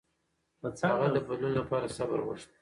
هغه 0.89 1.07
د 1.15 1.17
بدلون 1.27 1.51
لپاره 1.59 1.93
صبر 1.97 2.19
غوښت. 2.25 2.49